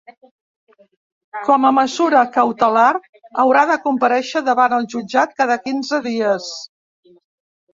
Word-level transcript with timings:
Com 1.49 1.67
a 1.67 1.71
mesura 1.79 2.21
cautelar, 2.37 2.87
haurà 3.43 3.63
de 3.73 3.75
comparèixer 3.85 4.43
davant 4.49 4.77
el 4.79 4.89
jutjat 4.95 5.37
cada 5.43 5.59
quinze 5.67 6.01
dies. 6.09 6.49